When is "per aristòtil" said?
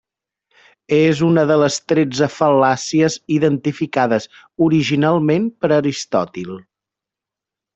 5.63-6.57